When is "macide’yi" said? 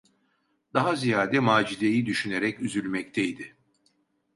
1.39-2.05